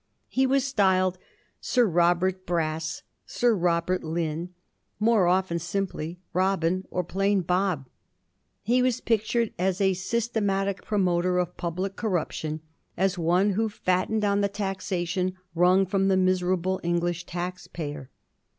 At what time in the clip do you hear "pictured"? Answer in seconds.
8.99-9.53